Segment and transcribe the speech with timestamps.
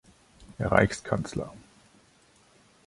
[0.65, 1.53] Reichskanzler.